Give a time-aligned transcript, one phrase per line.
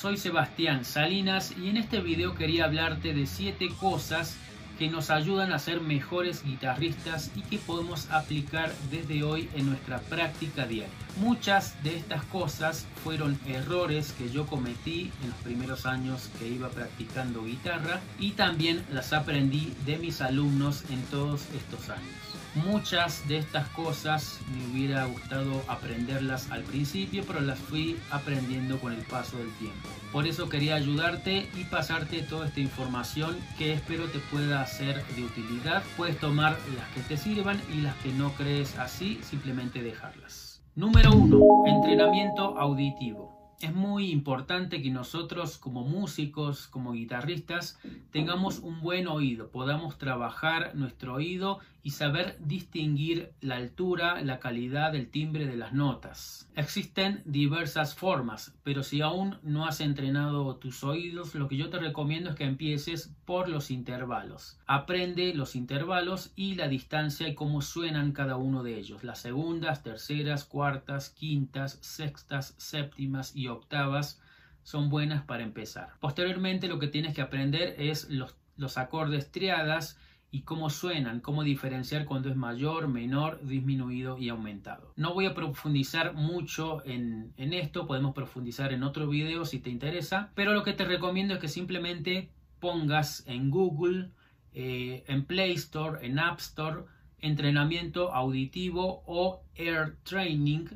[0.00, 4.34] Soy Sebastián Salinas y en este video quería hablarte de 7 cosas
[4.78, 9.98] que nos ayudan a ser mejores guitarristas y que podemos aplicar desde hoy en nuestra
[9.98, 10.88] práctica diaria.
[11.18, 16.70] Muchas de estas cosas fueron errores que yo cometí en los primeros años que iba
[16.70, 22.29] practicando guitarra y también las aprendí de mis alumnos en todos estos años.
[22.54, 28.92] Muchas de estas cosas me hubiera gustado aprenderlas al principio, pero las fui aprendiendo con
[28.92, 29.88] el paso del tiempo.
[30.12, 35.24] Por eso quería ayudarte y pasarte toda esta información que espero te pueda ser de
[35.24, 35.84] utilidad.
[35.96, 40.60] Puedes tomar las que te sirvan y las que no crees así, simplemente dejarlas.
[40.74, 41.66] Número 1.
[41.66, 47.78] Entrenamiento auditivo es muy importante que nosotros como músicos, como guitarristas,
[48.10, 54.92] tengamos un buen oído, podamos trabajar nuestro oído y saber distinguir la altura, la calidad
[54.92, 56.48] del timbre de las notas.
[56.54, 61.78] Existen diversas formas, pero si aún no has entrenado tus oídos, lo que yo te
[61.78, 64.58] recomiendo es que empieces por los intervalos.
[64.66, 69.04] Aprende los intervalos y la distancia y cómo suenan cada uno de ellos.
[69.04, 74.20] Las segundas, terceras, cuartas, quintas, sextas, séptimas y octavas
[74.62, 75.94] son buenas para empezar.
[76.00, 79.98] Posteriormente lo que tienes que aprender es los, acordes triadas
[80.30, 84.92] y cómo suenan, cómo diferenciar cuando es mayor, menor, disminuido y aumentado.
[84.96, 90.30] No voy a profundizar mucho en, esto, podemos profundizar en otro video si te interesa,
[90.34, 94.10] pero lo que te recomiendo es que simplemente pongas en Google,
[94.52, 96.84] eh, en Play Store, en App Store,
[97.18, 100.66] entrenamiento auditivo o Air Training.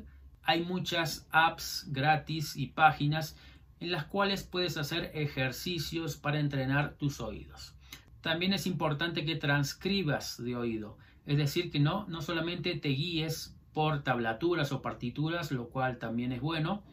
[0.45, 3.35] Hay muchas apps gratis y páginas
[3.79, 7.75] en las cuales puedes hacer ejercicios para entrenar tus oídos.
[8.21, 13.55] También es importante que transcribas de oído, es decir, que no, no solamente te guíes
[13.73, 16.83] por tablaturas o partituras, lo cual también es bueno,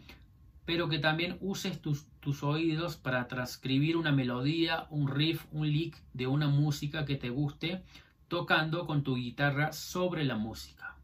[0.65, 5.97] pero que también uses tus, tus oídos para transcribir una melodía, un riff, un lick
[6.15, 7.83] de una música que te guste,
[8.29, 10.97] tocando con tu guitarra sobre la música.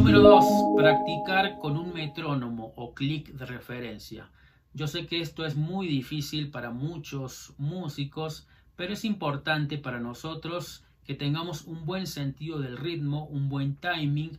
[0.00, 0.76] Número 2.
[0.78, 4.30] Practicar con un metrónomo o clic de referencia.
[4.72, 10.84] Yo sé que esto es muy difícil para muchos músicos, pero es importante para nosotros
[11.04, 14.38] que tengamos un buen sentido del ritmo, un buen timing,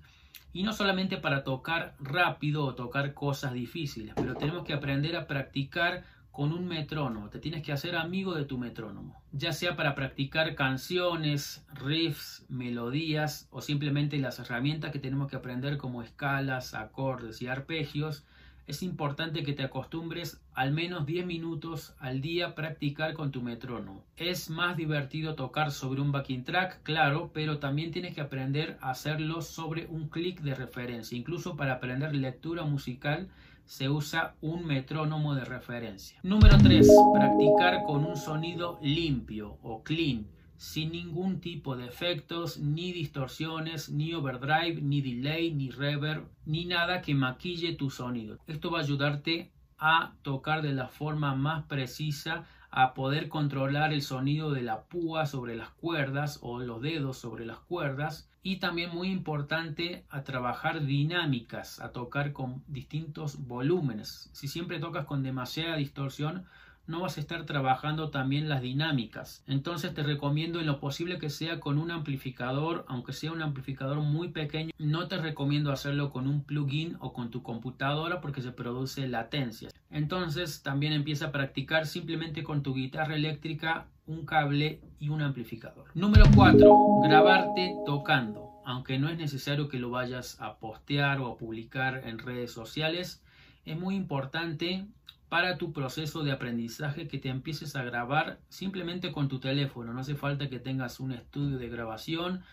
[0.51, 5.27] y no solamente para tocar rápido o tocar cosas difíciles, pero tenemos que aprender a
[5.27, 9.95] practicar con un metrónomo, te tienes que hacer amigo de tu metrónomo, ya sea para
[9.95, 17.41] practicar canciones, riffs, melodías o simplemente las herramientas que tenemos que aprender como escalas, acordes
[17.41, 18.25] y arpegios,
[18.67, 24.03] es importante que te acostumbres al menos 10 minutos al día practicar con tu metrónomo.
[24.17, 28.91] Es más divertido tocar sobre un backing track, claro, pero también tienes que aprender a
[28.91, 31.17] hacerlo sobre un clic de referencia.
[31.17, 33.29] Incluso para aprender lectura musical
[33.65, 36.19] se usa un metrónomo de referencia.
[36.23, 36.87] Número 3.
[37.13, 40.25] Practicar con un sonido limpio o clean
[40.61, 47.01] sin ningún tipo de efectos, ni distorsiones, ni overdrive, ni delay, ni reverb, ni nada
[47.01, 48.37] que maquille tu sonido.
[48.45, 54.03] Esto va a ayudarte a tocar de la forma más precisa, a poder controlar el
[54.03, 58.91] sonido de la púa sobre las cuerdas o los dedos sobre las cuerdas y también
[58.93, 64.29] muy importante a trabajar dinámicas, a tocar con distintos volúmenes.
[64.31, 66.45] Si siempre tocas con demasiada distorsión,
[66.87, 69.43] no vas a estar trabajando también las dinámicas.
[69.47, 73.99] Entonces te recomiendo en lo posible que sea con un amplificador, aunque sea un amplificador
[73.99, 74.71] muy pequeño.
[74.77, 79.69] No te recomiendo hacerlo con un plugin o con tu computadora porque se produce latencia.
[79.89, 85.85] Entonces también empieza a practicar simplemente con tu guitarra eléctrica, un cable y un amplificador.
[85.93, 87.01] Número 4.
[87.03, 88.49] Grabarte tocando.
[88.65, 93.23] Aunque no es necesario que lo vayas a postear o a publicar en redes sociales,
[93.65, 94.87] es muy importante
[95.31, 99.93] para tu proceso de aprendizaje que te empieces a grabar simplemente con tu teléfono.
[99.93, 102.43] No hace falta que tengas un estudio de grabación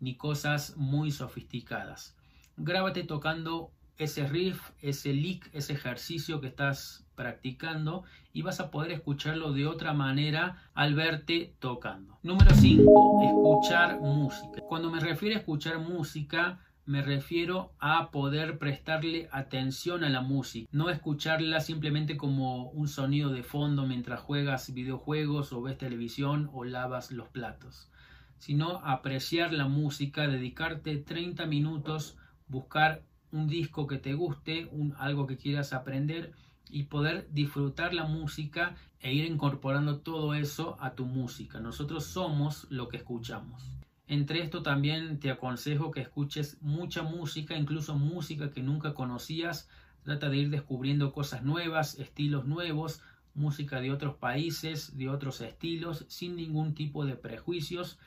[0.00, 2.14] ni cosas muy sofisticadas.
[2.58, 8.04] Grábate tocando ese riff, ese lick, ese ejercicio que estás practicando
[8.34, 12.18] y vas a poder escucharlo de otra manera al verte tocando.
[12.22, 13.22] Número 5.
[13.24, 14.60] Escuchar música.
[14.68, 20.68] Cuando me refiero a escuchar música, Me refiero a poder prestarle atención a la música,
[20.70, 26.62] no escucharla simplemente como un sonido de fondo mientras juegas videojuegos o ves televisión o
[26.62, 27.90] lavas los platos,
[28.38, 32.16] sino apreciar la música, dedicarte 30 minutos,
[32.46, 33.02] buscar
[33.32, 36.34] un disco que te guste, algo que quieras aprender
[36.70, 41.58] y poder disfrutar la música e ir incorporando todo eso a tu música.
[41.58, 43.75] Nosotros somos lo que escuchamos.
[44.08, 49.68] Entre esto también te aconsejo que escuches mucha música, incluso música que nunca conocías.
[50.04, 53.02] Trata de ir descubriendo cosas nuevas, estilos nuevos,
[53.34, 57.98] música de otros países, de otros estilos, sin ningún tipo de prejuicios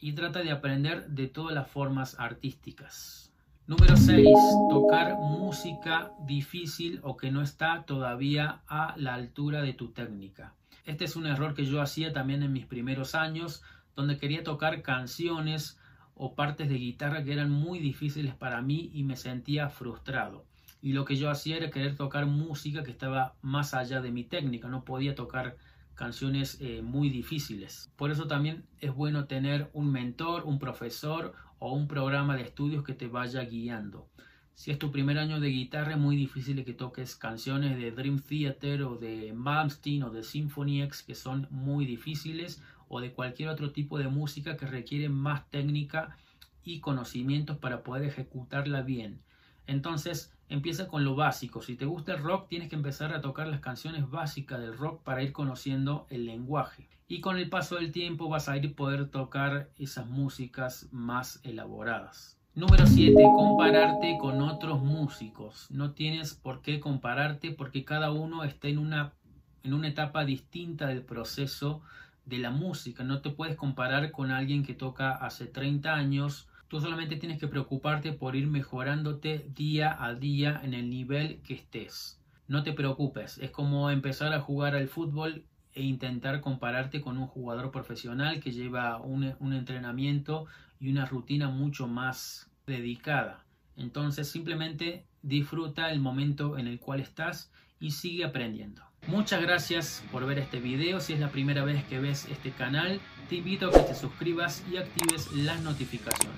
[0.00, 3.32] y trata de aprender de todas las formas artísticas.
[3.66, 4.26] Número 6.
[4.70, 10.54] Tocar música difícil o que no está todavía a la altura de tu técnica.
[10.84, 13.62] Este es un error que yo hacía también en mis primeros años
[13.98, 15.76] donde quería tocar canciones
[16.14, 20.44] o partes de guitarra que eran muy difíciles para mí y me sentía frustrado.
[20.80, 24.22] Y lo que yo hacía era querer tocar música que estaba más allá de mi
[24.22, 25.56] técnica, no podía tocar
[25.96, 27.90] canciones eh, muy difíciles.
[27.96, 32.84] Por eso también es bueno tener un mentor, un profesor o un programa de estudios
[32.84, 34.08] que te vaya guiando.
[34.54, 38.20] Si es tu primer año de guitarra, es muy difícil que toques canciones de Dream
[38.20, 43.48] Theater o de Malmsteen o de Symphony X que son muy difíciles o de cualquier
[43.48, 46.16] otro tipo de música que requiere más técnica
[46.64, 49.20] y conocimientos para poder ejecutarla bien.
[49.66, 51.62] Entonces empieza con lo básico.
[51.62, 55.02] Si te gusta el rock, tienes que empezar a tocar las canciones básicas del rock
[55.02, 56.88] para ir conociendo el lenguaje.
[57.06, 62.38] Y con el paso del tiempo vas a ir poder tocar esas músicas más elaboradas.
[62.54, 63.14] Número 7.
[63.22, 65.70] Compararte con otros músicos.
[65.70, 69.14] No tienes por qué compararte porque cada uno está en una,
[69.62, 71.82] en una etapa distinta del proceso
[72.28, 73.04] de la música.
[73.04, 76.48] No te puedes comparar con alguien que toca hace 30 años.
[76.68, 81.54] Tú solamente tienes que preocuparte por ir mejorándote día a día en el nivel que
[81.54, 82.20] estés.
[82.46, 85.44] No te preocupes, es como empezar a jugar al fútbol
[85.74, 90.46] e intentar compararte con un jugador profesional que lleva un, un entrenamiento
[90.80, 93.44] y una rutina mucho más dedicada.
[93.76, 98.87] Entonces simplemente disfruta el momento en el cual estás y sigue aprendiendo.
[99.08, 101.00] Muchas gracias por ver este video.
[101.00, 103.00] Si es la primera vez que ves este canal,
[103.30, 106.36] te invito a que te suscribas y actives las notificaciones.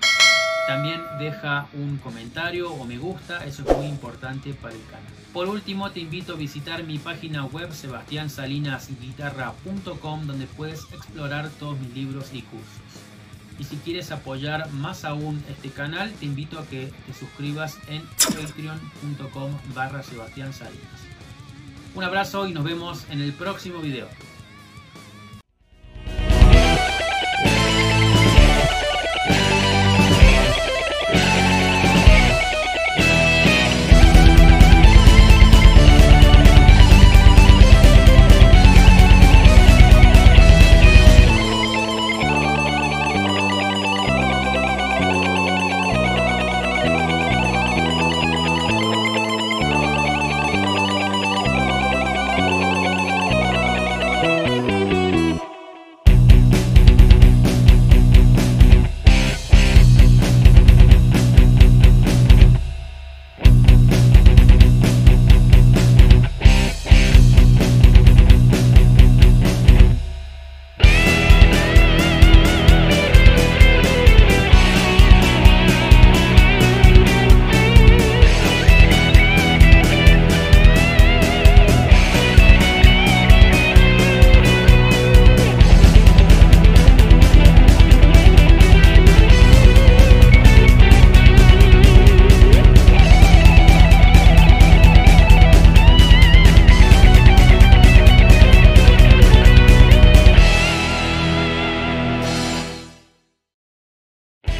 [0.67, 5.11] También deja un comentario o me gusta, eso es muy importante para el canal.
[5.33, 11.93] Por último, te invito a visitar mi página web sebastiansalinasguitarra.com donde puedes explorar todos mis
[11.93, 12.69] libros y cursos.
[13.59, 18.01] Y si quieres apoyar más aún este canal, te invito a que te suscribas en
[18.33, 21.10] patreon.com barra Sebastián Salinas.
[21.93, 24.07] Un abrazo y nos vemos en el próximo video.